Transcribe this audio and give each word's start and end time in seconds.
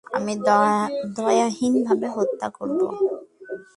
আমি 0.17 0.33
দয়াহীনভাবে 1.17 2.07
হত্যা 2.15 2.47
করব! 2.57 2.79